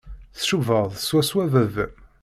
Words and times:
Tcubaḍ 0.37 0.89
swaswa 1.07 1.43
baba-m. 1.53 1.93